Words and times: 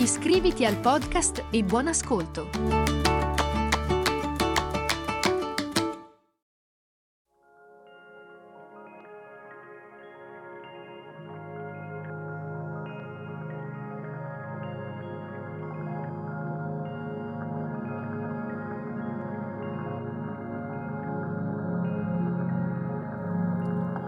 Iscriviti 0.00 0.64
al 0.64 0.78
podcast 0.78 1.46
e 1.50 1.64
buon 1.64 1.88
ascolto! 1.88 2.48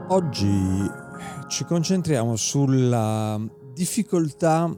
Oggi 0.06 0.88
ci 1.48 1.64
concentriamo 1.64 2.36
sulla 2.36 3.40
difficoltà 3.74 4.72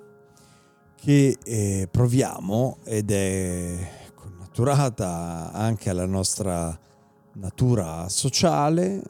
che 1.02 1.36
eh, 1.42 1.88
proviamo 1.90 2.78
ed 2.84 3.10
è 3.10 4.12
connaturata 4.14 5.50
anche 5.52 5.90
alla 5.90 6.06
nostra 6.06 6.78
natura 7.32 8.08
sociale 8.08 9.02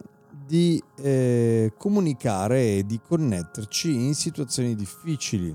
di 0.46 0.82
eh, 1.02 1.74
comunicare 1.76 2.78
e 2.78 2.86
di 2.86 2.98
connetterci 2.98 4.06
in 4.06 4.14
situazioni 4.14 4.74
difficili. 4.74 5.54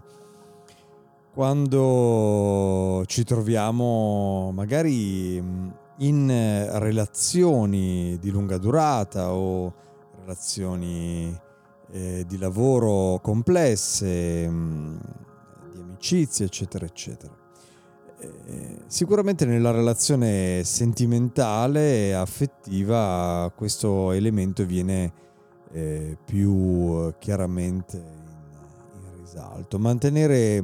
Quando 1.33 3.03
ci 3.07 3.23
troviamo 3.23 4.51
magari 4.51 5.41
mm, 5.41 5.69
in 5.97 6.69
relazioni 6.73 8.15
di 8.19 8.29
lunga 8.29 8.59
durata 8.59 9.33
o 9.33 9.73
relazioni 10.19 11.35
eh, 11.89 12.25
di 12.27 12.37
lavoro 12.37 13.19
complesse, 13.23 14.47
mm, 14.47 14.97
di 15.77 15.83
amicizie, 15.83 16.45
eccetera, 16.45 16.85
eccetera. 16.85 17.33
Eh, 18.19 18.79
sicuramente 18.87 19.45
nella 19.45 19.71
relazione 19.71 20.63
sentimentale 20.63 22.07
e 22.07 22.11
affettiva 22.13 23.51
questo 23.55 24.11
elemento 24.11 24.65
viene 24.65 25.13
eh, 25.71 26.17
più 26.25 27.13
chiaramente 27.19 27.97
in, 27.97 29.03
in, 29.03 29.19
risalto. 29.19 29.77
Mantenere 29.77 30.63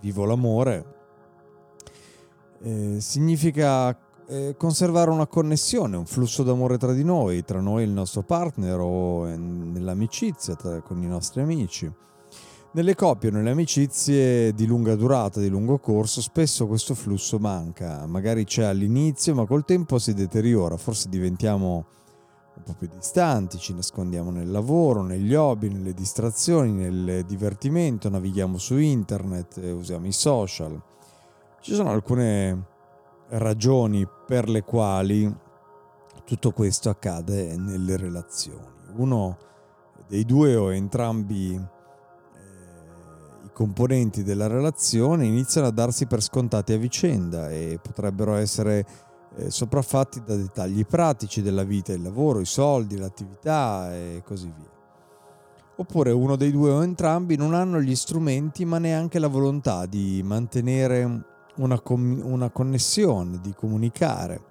vivo 0.00 0.24
l'amore 0.26 0.94
eh, 2.62 2.96
significa 3.00 3.96
eh, 4.26 4.54
conservare 4.58 5.10
una 5.10 5.26
connessione, 5.26 5.96
un 5.96 6.06
flusso 6.06 6.42
d'amore 6.42 6.78
tra 6.78 6.92
di 6.92 7.04
noi, 7.04 7.44
tra 7.44 7.60
noi 7.60 7.82
e 7.82 7.86
il 7.86 7.92
nostro 7.92 8.22
partner 8.22 8.78
o 8.80 9.24
nell'amicizia 9.24 10.54
tra, 10.56 10.80
con 10.80 11.02
i 11.02 11.06
nostri 11.06 11.40
amici. 11.40 11.90
Nelle 12.76 12.94
coppie 12.94 13.30
o 13.30 13.32
nelle 13.32 13.52
amicizie 13.52 14.52
di 14.52 14.66
lunga 14.66 14.96
durata, 14.96 15.40
di 15.40 15.48
lungo 15.48 15.78
corso, 15.78 16.20
spesso 16.20 16.66
questo 16.66 16.94
flusso 16.94 17.38
manca. 17.38 18.04
Magari 18.04 18.44
c'è 18.44 18.64
all'inizio, 18.64 19.34
ma 19.34 19.46
col 19.46 19.64
tempo 19.64 19.98
si 19.98 20.12
deteriora. 20.12 20.76
Forse 20.76 21.08
diventiamo 21.08 21.86
un 22.54 22.62
po' 22.62 22.74
più 22.74 22.86
distanti, 22.94 23.56
ci 23.56 23.72
nascondiamo 23.72 24.30
nel 24.30 24.50
lavoro, 24.50 25.00
negli 25.02 25.34
hobby, 25.34 25.70
nelle 25.70 25.94
distrazioni, 25.94 26.70
nel 26.70 27.24
divertimento, 27.24 28.10
navighiamo 28.10 28.58
su 28.58 28.76
internet, 28.76 29.56
usiamo 29.56 30.06
i 30.06 30.12
social. 30.12 30.78
Ci 31.62 31.72
sono 31.72 31.92
alcune 31.92 32.62
ragioni 33.28 34.06
per 34.26 34.50
le 34.50 34.62
quali 34.64 35.34
tutto 36.26 36.50
questo 36.50 36.90
accade 36.90 37.56
nelle 37.56 37.96
relazioni. 37.96 38.66
Uno 38.96 39.38
dei 40.06 40.26
due 40.26 40.56
o 40.56 40.74
entrambi 40.74 41.54
eh, 41.54 41.74
componenti 43.56 44.22
della 44.22 44.48
relazione 44.48 45.24
iniziano 45.24 45.68
a 45.68 45.70
darsi 45.70 46.04
per 46.04 46.20
scontati 46.20 46.74
a 46.74 46.76
vicenda 46.76 47.48
e 47.48 47.78
potrebbero 47.80 48.34
essere 48.34 48.84
eh, 49.34 49.50
sopraffatti 49.50 50.22
da 50.22 50.36
dettagli 50.36 50.84
pratici 50.84 51.40
della 51.40 51.64
vita, 51.64 51.94
il 51.94 52.02
lavoro, 52.02 52.40
i 52.40 52.44
soldi, 52.44 52.98
l'attività 52.98 53.94
e 53.94 54.22
così 54.26 54.52
via. 54.54 54.68
Oppure 55.76 56.10
uno 56.10 56.36
dei 56.36 56.50
due 56.50 56.70
o 56.70 56.82
entrambi 56.82 57.36
non 57.36 57.54
hanno 57.54 57.80
gli 57.80 57.94
strumenti 57.94 58.66
ma 58.66 58.76
neanche 58.76 59.18
la 59.18 59.28
volontà 59.28 59.86
di 59.86 60.20
mantenere 60.22 61.24
una, 61.56 61.80
com- 61.80 62.20
una 62.22 62.50
connessione, 62.50 63.40
di 63.40 63.54
comunicare, 63.54 64.42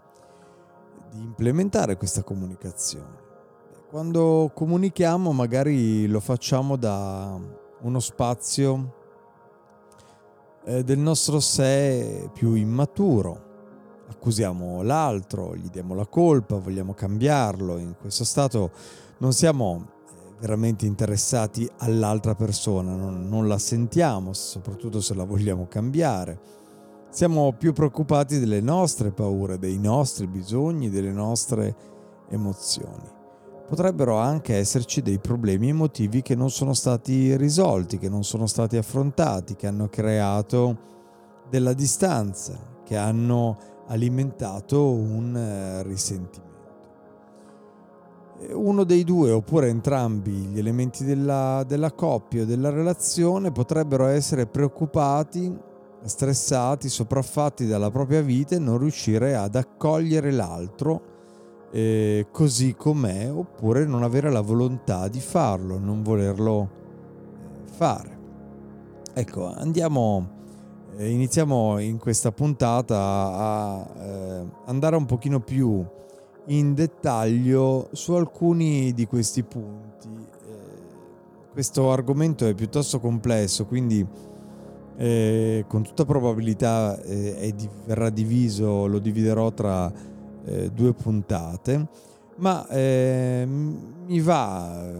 di 1.11 1.21
implementare 1.21 1.95
questa 1.95 2.23
comunicazione. 2.23 3.21
Quando 3.87 4.49
comunichiamo 4.51 5.31
magari 5.31 6.07
lo 6.07 6.19
facciamo 6.19 6.75
da 6.75 7.63
uno 7.81 7.99
spazio 7.99 8.93
eh, 10.65 10.83
del 10.83 10.99
nostro 10.99 11.39
sé 11.39 12.29
più 12.33 12.53
immaturo. 12.53 13.43
Accusiamo 14.07 14.81
l'altro, 14.81 15.55
gli 15.55 15.69
diamo 15.69 15.93
la 15.93 16.05
colpa, 16.05 16.57
vogliamo 16.57 16.93
cambiarlo. 16.93 17.77
In 17.77 17.95
questo 17.99 18.23
stato 18.23 18.71
non 19.19 19.33
siamo 19.33 19.85
eh, 19.85 20.33
veramente 20.39 20.85
interessati 20.85 21.69
all'altra 21.77 22.35
persona, 22.35 22.95
non, 22.95 23.27
non 23.27 23.47
la 23.47 23.57
sentiamo, 23.57 24.33
soprattutto 24.33 25.01
se 25.01 25.13
la 25.13 25.23
vogliamo 25.23 25.67
cambiare 25.67 26.63
siamo 27.15 27.53
più 27.53 27.71
preoccupati 27.71 28.39
delle 28.39 28.59
nostre 28.59 29.09
paure, 29.09 29.57
dei 29.57 29.77
nostri 29.79 30.27
bisogni, 30.27 30.89
delle 30.89 31.13
nostre 31.13 31.73
emozioni. 32.27 33.14
Potrebbero 33.67 34.17
anche 34.17 34.55
esserci 34.57 35.01
dei 35.01 35.17
problemi 35.17 35.69
emotivi 35.69 36.21
che 36.21 36.35
non 36.35 36.51
sono 36.51 36.73
stati 36.73 37.35
risolti, 37.35 37.97
che 37.97 38.09
non 38.09 38.23
sono 38.23 38.45
stati 38.45 38.77
affrontati, 38.77 39.55
che 39.55 39.65
hanno 39.65 39.89
creato 39.89 40.77
della 41.49 41.73
distanza, 41.73 42.57
che 42.83 42.95
hanno 42.95 43.57
alimentato 43.87 44.91
un 44.91 45.35
eh, 45.35 45.83
risentimento. 45.83 46.43
Uno 48.51 48.83
dei 48.83 49.03
due 49.03 49.31
oppure 49.31 49.69
entrambi 49.69 50.31
gli 50.31 50.59
elementi 50.59 51.03
della, 51.03 51.63
della 51.65 51.91
coppia 51.91 52.43
o 52.43 52.45
della 52.45 52.69
relazione 52.69 53.51
potrebbero 53.51 54.05
essere 54.05 54.45
preoccupati 54.45 55.57
stressati, 56.03 56.87
sopraffatti 56.87 57.65
dalla 57.65 57.89
propria 57.89 58.21
vita 58.21 58.55
e 58.55 58.59
non 58.59 58.77
riuscire 58.77 59.35
ad 59.35 59.55
accogliere 59.55 60.31
l'altro 60.31 61.13
eh, 61.75 62.27
così 62.31 62.73
com'è 62.73 63.29
oppure 63.29 63.85
non 63.85 64.03
avere 64.03 64.31
la 64.31 64.39
volontà 64.39 65.09
di 65.09 65.19
farlo, 65.19 65.77
non 65.77 66.03
volerlo 66.03 66.69
eh, 67.33 67.67
fare. 67.69 68.17
Ecco, 69.13 69.53
andiamo, 69.53 70.25
eh, 70.95 71.09
iniziamo 71.09 71.79
in 71.79 71.97
questa 71.97 72.31
puntata 72.31 72.97
a 72.97 73.89
eh, 73.99 74.45
andare 74.67 74.95
un 74.95 75.05
pochino 75.05 75.41
più 75.41 75.85
in 76.45 76.73
dettaglio 76.73 77.89
su 77.91 78.13
alcuni 78.13 78.93
di 78.93 79.05
questi 79.05 79.43
punti. 79.43 80.07
Eh, 80.07 81.51
questo 81.51 81.91
argomento 81.91 82.47
è 82.47 82.53
piuttosto 82.53 83.01
complesso, 83.01 83.65
quindi 83.65 84.07
eh, 84.95 85.65
con 85.67 85.83
tutta 85.83 86.05
probabilità 86.05 86.97
di, 87.03 87.69
verrà 87.85 88.09
diviso, 88.09 88.87
lo 88.87 88.99
dividerò 88.99 89.51
tra 89.51 90.13
eh, 90.45 90.69
due 90.71 90.93
puntate, 90.93 91.87
ma 92.37 92.67
ehm, 92.67 94.05
mi 94.07 94.19
va, 94.19 94.91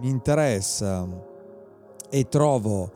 mi 0.00 0.08
interessa 0.08 1.06
e 2.10 2.28
trovo 2.28 2.90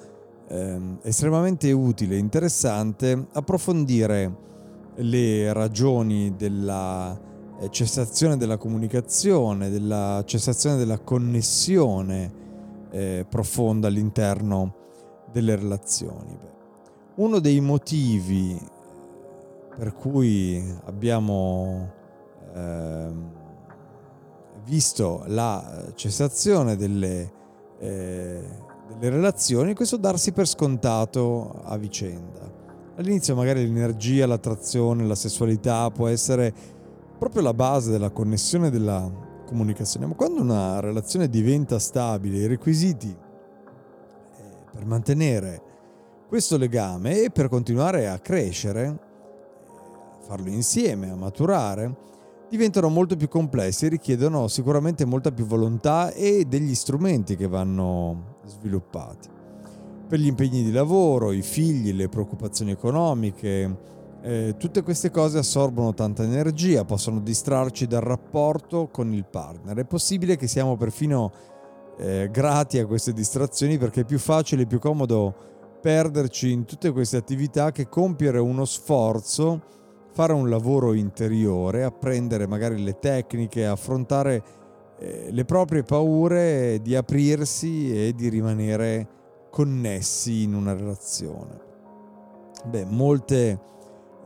ehm, 0.49 0.99
estremamente 1.03 1.71
utile 1.73 2.15
e 2.15 2.19
interessante 2.19 3.27
approfondire 3.33 4.51
le 4.97 5.53
ragioni 5.53 6.35
della 6.37 7.19
eh, 7.61 7.71
cessazione 7.71 8.37
della 8.37 8.57
comunicazione, 8.57 9.71
della 9.71 10.23
cessazione 10.27 10.77
della 10.77 10.99
connessione 10.99 12.41
eh, 12.91 13.27
profonda 13.29 13.89
all'interno 13.89 14.75
delle 15.33 15.57
relazioni. 15.57 16.39
Uno 17.15 17.39
dei 17.39 17.61
motivi 17.61 18.59
per 19.77 19.95
cui 19.95 20.63
abbiamo 20.85 21.91
eh, 22.55 23.11
visto 24.65 25.25
la 25.27 25.93
cessazione 25.95 26.77
delle, 26.77 27.33
eh, 27.79 28.43
delle 28.99 29.11
relazioni 29.11 29.75
questo 29.75 29.97
darsi 29.97 30.33
per 30.33 30.47
scontato 30.47 31.63
a 31.65 31.77
vicenda. 31.77 32.61
All'inizio 32.97 33.35
magari 33.35 33.67
l'energia, 33.67 34.27
l'attrazione, 34.27 35.07
la 35.07 35.15
sessualità 35.15 35.91
può 35.91 36.09
essere 36.09 36.53
proprio 37.19 37.43
la 37.43 37.55
base 37.55 37.91
della 37.91 38.11
connessione 38.11 38.71
della 38.71 39.11
comunicazione, 39.47 40.07
ma 40.07 40.15
quando 40.15 40.43
una 40.43 40.81
relazione 40.81 41.29
diventa 41.29 41.79
stabile, 41.79 42.39
i 42.39 42.47
requisiti 42.47 43.09
eh, 43.09 44.43
per 44.71 44.85
mantenere 44.85 45.63
questo 46.29 46.57
legame 46.57 47.25
e 47.25 47.31
per 47.31 47.49
continuare 47.49 48.09
a 48.09 48.19
crescere, 48.19 49.11
farlo 50.23 50.49
insieme, 50.49 51.11
a 51.11 51.17
maturare, 51.17 51.95
diventano 52.49 52.89
molto 52.89 53.17
più 53.17 53.29
complessi 53.29 53.87
e 53.87 53.89
richiedono 53.89 54.47
sicuramente 54.49 55.05
molta 55.05 55.33
più 55.33 55.47
volontà 55.47 56.13
e 56.13 56.45
degli 56.47 56.75
strumenti 56.75 57.37
che 57.37 57.49
vanno 57.49 58.39
sviluppati. 58.45 59.29
Per 60.07 60.19
gli 60.19 60.27
impegni 60.27 60.63
di 60.63 60.73
lavoro, 60.73 61.33
i 61.33 61.41
figli, 61.41 61.93
le 61.93 62.09
preoccupazioni 62.09 62.71
economiche, 62.71 63.91
eh, 64.21 64.55
tutte 64.59 64.83
queste 64.83 65.11
cose 65.11 65.39
assorbono 65.39 65.95
tanta 65.95 66.23
energia, 66.23 66.85
possono 66.85 67.21
distrarci 67.21 67.87
dal 67.87 68.03
rapporto 68.03 68.89
con 68.89 69.13
il 69.13 69.25
partner. 69.25 69.77
È 69.77 69.85
possibile 69.85 70.37
che 70.37 70.47
siamo 70.47 70.77
perfino 70.77 71.33
eh, 71.99 72.29
grati 72.31 72.79
a 72.79 72.87
queste 72.87 73.13
distrazioni 73.13 73.79
perché 73.79 74.03
è 74.03 74.05
più 74.05 74.19
facile 74.19 74.63
e 74.63 74.67
più 74.67 74.79
comodo 74.79 75.35
perderci 75.81 76.53
in 76.53 76.65
tutte 76.65 76.93
queste 76.93 77.17
attività 77.17 77.73
che 77.73 77.89
compiere 77.89 78.39
uno 78.39 78.65
sforzo 78.65 79.81
fare 80.13 80.33
un 80.33 80.49
lavoro 80.49 80.93
interiore, 80.93 81.85
apprendere 81.85 82.47
magari 82.47 82.83
le 82.83 82.99
tecniche, 82.99 83.67
affrontare 83.67 84.43
eh, 84.99 85.29
le 85.31 85.45
proprie 85.45 85.83
paure, 85.83 86.81
di 86.83 86.95
aprirsi 86.95 87.93
e 87.93 88.15
di 88.15 88.29
rimanere 88.29 89.09
connessi 89.51 90.43
in 90.43 90.55
una 90.55 90.75
relazione. 90.75 91.71
Beh, 92.65 92.85
molte 92.85 93.59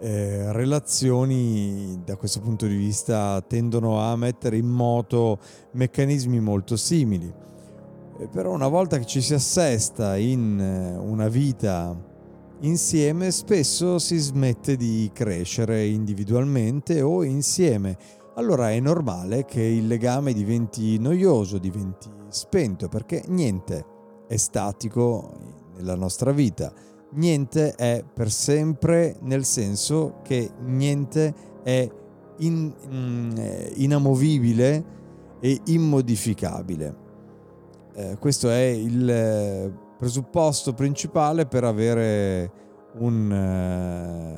eh, 0.00 0.52
relazioni 0.52 2.02
da 2.04 2.16
questo 2.16 2.40
punto 2.40 2.66
di 2.66 2.76
vista 2.76 3.42
tendono 3.46 4.00
a 4.00 4.14
mettere 4.16 4.56
in 4.56 4.66
moto 4.66 5.38
meccanismi 5.72 6.40
molto 6.40 6.76
simili. 6.76 7.32
Eh, 8.18 8.28
però 8.28 8.52
una 8.52 8.68
volta 8.68 8.98
che 8.98 9.06
ci 9.06 9.20
si 9.20 9.34
assesta 9.34 10.16
in 10.16 10.60
eh, 10.60 10.96
una 10.96 11.28
vita 11.28 11.96
insieme 12.60 13.30
spesso 13.30 13.98
si 13.98 14.16
smette 14.16 14.76
di 14.76 15.10
crescere 15.12 15.86
individualmente 15.86 17.02
o 17.02 17.22
insieme. 17.22 17.96
Allora 18.34 18.70
è 18.70 18.80
normale 18.80 19.44
che 19.44 19.62
il 19.62 19.86
legame 19.86 20.32
diventi 20.32 20.98
noioso, 20.98 21.58
diventi 21.58 22.08
spento, 22.28 22.88
perché 22.88 23.22
niente 23.28 23.84
è 24.26 24.36
statico 24.36 25.32
nella 25.76 25.94
nostra 25.94 26.32
vita, 26.32 26.72
niente 27.12 27.74
è 27.74 28.04
per 28.12 28.30
sempre 28.30 29.16
nel 29.20 29.44
senso 29.44 30.20
che 30.22 30.50
niente 30.64 31.34
è 31.62 31.88
in, 32.38 32.72
mm, 32.92 33.36
inamovibile 33.76 34.84
e 35.40 35.60
immodificabile. 35.66 37.04
Eh, 37.94 38.16
questo 38.18 38.50
è 38.50 38.64
il 38.64 39.84
presupposto 39.96 40.74
principale 40.74 41.46
per 41.46 41.64
avere 41.64 42.50
un, 42.98 43.30
uh, 43.30 44.36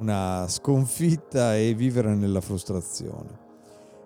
una 0.00 0.46
sconfitta 0.48 1.56
e 1.56 1.74
vivere 1.74 2.14
nella 2.14 2.40
frustrazione. 2.40 3.46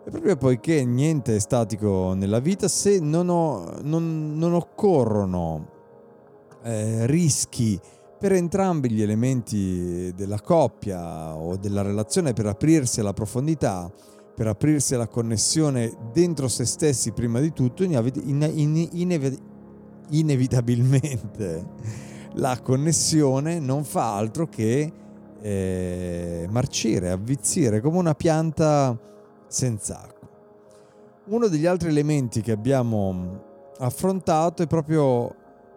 E 0.04 0.10
proprio 0.10 0.36
poiché 0.36 0.84
niente 0.84 1.36
è 1.36 1.38
statico 1.38 2.12
nella 2.14 2.40
vita, 2.40 2.66
se 2.66 2.98
non, 2.98 3.28
ho, 3.28 3.76
non, 3.82 4.32
non 4.34 4.52
occorrono 4.52 5.68
eh, 6.64 7.06
rischi 7.06 7.78
per 8.18 8.32
entrambi 8.32 8.90
gli 8.90 9.02
elementi 9.02 10.12
della 10.14 10.40
coppia 10.40 11.36
o 11.36 11.56
della 11.56 11.82
relazione 11.82 12.32
per 12.32 12.46
aprirsi 12.46 13.00
alla 13.00 13.12
profondità, 13.12 13.90
per 14.34 14.46
aprirsi 14.46 14.94
alla 14.94 15.08
connessione 15.08 15.92
dentro 16.12 16.48
se 16.48 16.64
stessi 16.64 17.12
prima 17.12 17.40
di 17.40 17.52
tutto, 17.52 17.84
inevitabilmente 17.84 19.50
inevitabilmente 20.12 22.10
la 22.34 22.58
connessione 22.60 23.58
non 23.58 23.84
fa 23.84 24.16
altro 24.16 24.46
che 24.46 24.92
eh, 25.40 26.46
marcire, 26.48 27.10
avvizzire 27.10 27.80
come 27.80 27.98
una 27.98 28.14
pianta 28.14 28.96
senza 29.46 30.00
acqua. 30.00 30.28
Uno 31.26 31.48
degli 31.48 31.66
altri 31.66 31.88
elementi 31.88 32.40
che 32.40 32.52
abbiamo 32.52 33.70
affrontato 33.78 34.62
è 34.62 34.66
proprio 34.66 35.34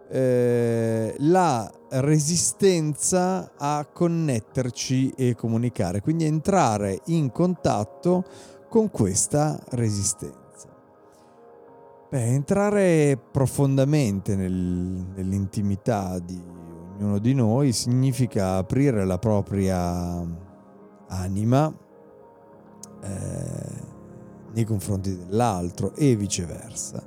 eh, 0.10 1.16
la 1.20 1.70
resistenza 1.90 3.52
a 3.58 3.88
connetterci 3.92 5.12
e 5.12 5.36
comunicare, 5.36 6.02
quindi 6.02 6.26
entrare 6.26 7.02
in 7.06 7.32
contatto 7.32 8.24
con 8.70 8.90
questa 8.92 9.60
resistenza. 9.70 10.45
Beh, 12.16 12.28
entrare 12.28 13.18
profondamente 13.18 14.38
nel, 14.38 14.54
nell'intimità 14.54 16.18
di 16.20 16.42
ognuno 16.98 17.20
di 17.20 17.34
noi 17.34 17.74
significa 17.74 18.56
aprire 18.56 19.04
la 19.04 19.18
propria 19.18 20.26
anima 21.10 21.78
eh, 23.02 23.82
nei 24.54 24.64
confronti 24.64 25.18
dell'altro 25.26 25.94
e 25.94 26.16
viceversa. 26.16 27.06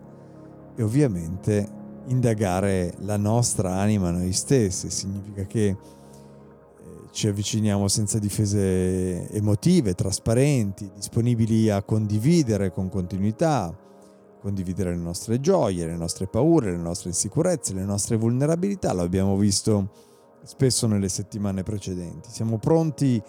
E 0.76 0.82
ovviamente 0.82 1.66
indagare 2.08 2.92
la 2.98 3.16
nostra 3.16 3.76
anima 3.76 4.10
noi 4.10 4.34
stessi 4.34 4.90
significa 4.90 5.44
che 5.44 5.68
eh, 5.68 5.76
ci 7.12 7.28
avviciniamo 7.28 7.88
senza 7.88 8.18
difese 8.18 9.26
emotive, 9.30 9.94
trasparenti, 9.94 10.90
disponibili 10.94 11.70
a 11.70 11.82
condividere 11.82 12.70
con 12.70 12.90
continuità 12.90 13.86
condividere 14.40 14.90
le 14.90 15.00
nostre 15.00 15.40
gioie, 15.40 15.86
le 15.86 15.96
nostre 15.96 16.26
paure, 16.26 16.70
le 16.70 16.76
nostre 16.76 17.10
insicurezze, 17.10 17.74
le 17.74 17.84
nostre 17.84 18.16
vulnerabilità, 18.16 18.92
lo 18.92 19.02
abbiamo 19.02 19.36
visto 19.36 19.90
spesso 20.44 20.86
nelle 20.86 21.08
settimane 21.08 21.62
precedenti. 21.62 22.30
Siamo 22.30 22.58
pronti 22.58 23.20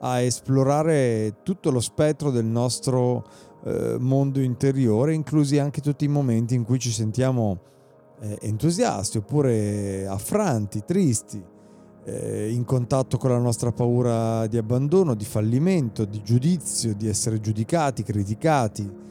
a 0.00 0.20
esplorare 0.20 1.36
tutto 1.42 1.70
lo 1.70 1.80
spettro 1.80 2.30
del 2.30 2.44
nostro 2.44 3.24
eh, 3.64 3.96
mondo 3.98 4.40
interiore, 4.40 5.14
inclusi 5.14 5.58
anche 5.58 5.80
tutti 5.80 6.04
i 6.04 6.08
momenti 6.08 6.54
in 6.54 6.64
cui 6.64 6.78
ci 6.78 6.90
sentiamo 6.90 7.60
eh, 8.20 8.38
entusiasti 8.42 9.18
oppure 9.18 10.06
affranti, 10.06 10.84
tristi, 10.84 11.42
eh, 12.04 12.50
in 12.50 12.64
contatto 12.64 13.16
con 13.16 13.30
la 13.30 13.38
nostra 13.38 13.72
paura 13.72 14.46
di 14.46 14.58
abbandono, 14.58 15.14
di 15.14 15.24
fallimento, 15.24 16.04
di 16.04 16.22
giudizio, 16.22 16.94
di 16.94 17.08
essere 17.08 17.40
giudicati, 17.40 18.02
criticati 18.02 19.02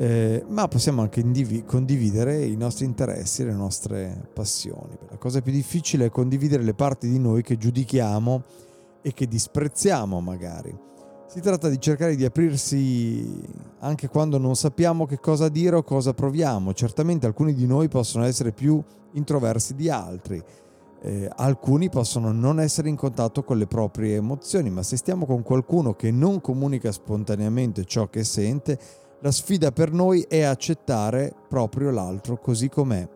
eh, 0.00 0.44
ma 0.46 0.68
possiamo 0.68 1.02
anche 1.02 1.18
indiv- 1.18 1.64
condividere 1.64 2.44
i 2.44 2.54
nostri 2.54 2.84
interessi 2.84 3.42
e 3.42 3.46
le 3.46 3.52
nostre 3.52 4.28
passioni. 4.32 4.96
La 5.10 5.16
cosa 5.16 5.40
più 5.40 5.50
difficile 5.50 6.04
è 6.04 6.10
condividere 6.10 6.62
le 6.62 6.74
parti 6.74 7.08
di 7.08 7.18
noi 7.18 7.42
che 7.42 7.56
giudichiamo 7.56 8.44
e 9.02 9.12
che 9.12 9.26
disprezziamo 9.26 10.20
magari. 10.20 10.72
Si 11.26 11.40
tratta 11.40 11.68
di 11.68 11.80
cercare 11.80 12.14
di 12.14 12.24
aprirsi 12.24 13.42
anche 13.80 14.06
quando 14.08 14.38
non 14.38 14.54
sappiamo 14.54 15.04
che 15.04 15.18
cosa 15.18 15.48
dire 15.48 15.74
o 15.74 15.82
cosa 15.82 16.14
proviamo. 16.14 16.72
Certamente 16.74 17.26
alcuni 17.26 17.52
di 17.52 17.66
noi 17.66 17.88
possono 17.88 18.24
essere 18.24 18.52
più 18.52 18.80
introversi 19.14 19.74
di 19.74 19.90
altri. 19.90 20.40
Eh, 21.00 21.28
alcuni 21.34 21.90
possono 21.90 22.30
non 22.30 22.60
essere 22.60 22.88
in 22.88 22.96
contatto 22.96 23.42
con 23.42 23.58
le 23.58 23.66
proprie 23.66 24.14
emozioni, 24.14 24.70
ma 24.70 24.84
se 24.84 24.96
stiamo 24.96 25.26
con 25.26 25.42
qualcuno 25.42 25.94
che 25.94 26.12
non 26.12 26.40
comunica 26.40 26.92
spontaneamente 26.92 27.84
ciò 27.84 28.08
che 28.08 28.22
sente, 28.22 28.78
la 29.20 29.30
sfida 29.32 29.72
per 29.72 29.92
noi 29.92 30.22
è 30.22 30.42
accettare 30.42 31.34
proprio 31.48 31.90
l'altro 31.90 32.38
così 32.38 32.68
com'è, 32.68 33.08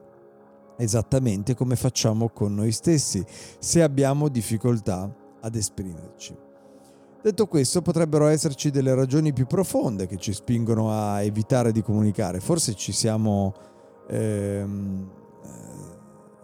esattamente 0.77 1.55
come 1.55 1.77
facciamo 1.77 2.29
con 2.29 2.55
noi 2.55 2.73
stessi, 2.73 3.25
se 3.59 3.83
abbiamo 3.83 4.29
difficoltà 4.29 5.13
ad 5.41 5.55
esprimerci. 5.55 6.37
Detto 7.23 7.47
questo, 7.47 7.83
potrebbero 7.83 8.27
esserci 8.27 8.71
delle 8.71 8.95
ragioni 8.97 9.33
più 9.33 9.47
profonde 9.47 10.09
che 10.09 10.17
ci 10.17 10.33
spingono 10.33 10.91
a 10.91 11.23
evitare 11.23 11.71
di 11.71 11.81
comunicare. 11.81 12.41
Forse 12.41 12.75
ci 12.75 12.91
siamo 12.91 13.55
ehm, 14.09 15.09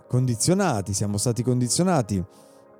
condizionati, 0.06 0.92
siamo 0.92 1.16
stati 1.16 1.42
condizionati 1.42 2.24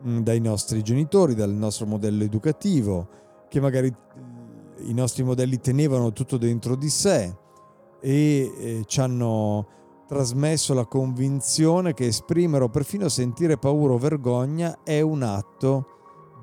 mh, 0.01 0.21
dai 0.21 0.39
nostri 0.39 0.83
genitori, 0.83 1.35
dal 1.35 1.51
nostro 1.51 1.87
modello 1.87 2.23
educativo, 2.23 3.09
che 3.49 3.61
magari 3.61 3.93
i 4.81 4.93
nostri 4.93 5.23
modelli 5.23 5.59
tenevano 5.61 6.13
tutto 6.13 6.37
dentro 6.37 6.75
di 6.77 6.89
sé 6.89 7.35
e 8.01 8.53
eh, 8.57 8.85
ci 8.87 9.01
hanno 9.01 9.67
trasmesso 10.07 10.73
la 10.73 10.87
convinzione 10.87 11.93
che 11.93 12.07
esprimere 12.07 12.65
o 12.65 12.69
perfino 12.69 13.09
sentire 13.09 13.59
paura 13.59 13.95
o 13.95 13.99
vergogna 13.99 14.79
è 14.83 15.01
un 15.01 15.23
atto 15.23 15.87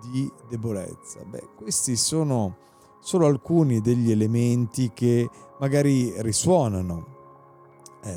di 0.10 0.32
debolezza. 0.48 1.24
Beh, 1.24 1.50
questi 1.56 1.96
sono 1.96 2.58
solo 3.00 3.25
alcuni 3.25 3.82
degli 3.82 4.12
elementi 4.12 4.92
che 4.94 5.30
magari 5.60 6.13
risuonano 6.22 7.08
eh, 8.04 8.12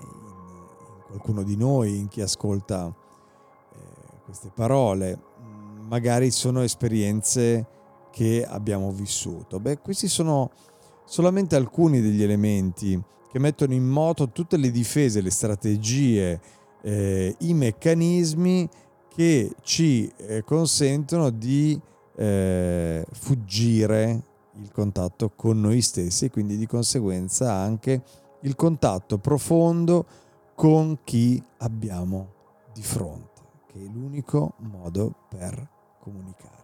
in, 0.00 1.02
qualcuno 1.08 1.42
di 1.42 1.56
noi, 1.56 1.98
in 1.98 2.08
chi 2.08 2.20
ascolta 2.20 2.86
eh, 2.86 4.20
queste 4.24 4.50
parole, 4.54 5.20
magari 5.88 6.30
sono 6.30 6.62
esperienze 6.62 7.66
che 8.14 8.46
abbiamo 8.48 8.92
vissuto. 8.92 9.58
Beh, 9.58 9.78
questi 9.78 10.06
sono 10.06 10.52
solamente 11.04 11.56
alcuni 11.56 12.00
degli 12.00 12.22
elementi 12.22 13.02
che 13.28 13.40
mettono 13.40 13.74
in 13.74 13.84
moto 13.84 14.30
tutte 14.30 14.56
le 14.56 14.70
difese, 14.70 15.20
le 15.20 15.32
strategie, 15.32 16.40
eh, 16.80 17.34
i 17.40 17.54
meccanismi 17.54 18.68
che 19.08 19.50
ci 19.62 20.08
eh, 20.16 20.44
consentono 20.44 21.30
di 21.30 21.78
eh, 22.14 23.04
fuggire 23.10 24.22
il 24.60 24.70
contatto 24.70 25.32
con 25.34 25.60
noi 25.60 25.82
stessi 25.82 26.26
e 26.26 26.30
quindi 26.30 26.56
di 26.56 26.68
conseguenza 26.68 27.52
anche 27.52 28.00
il 28.42 28.54
contatto 28.54 29.18
profondo 29.18 30.06
con 30.54 31.00
chi 31.02 31.42
abbiamo 31.58 32.32
di 32.72 32.82
fronte, 32.82 33.42
che 33.66 33.80
è 33.80 33.88
l'unico 33.92 34.52
modo 34.58 35.12
per 35.28 35.68
comunicare. 35.98 36.63